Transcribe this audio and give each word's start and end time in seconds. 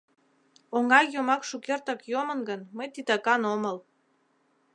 —Оҥай 0.75 1.05
йомак 1.13 1.41
шукертак 1.49 1.99
йомын 2.11 2.39
гын, 2.49 2.61
мый 2.77 2.87
титакан 2.93 3.41
омыл. 3.53 3.77